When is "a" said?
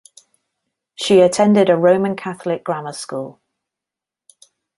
1.69-1.75